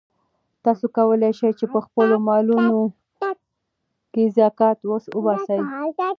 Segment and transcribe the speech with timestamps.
[0.65, 2.77] تاسو کولای شئ چې په خپلو مالونو
[4.13, 4.77] کې زکات
[5.15, 5.59] وباسئ.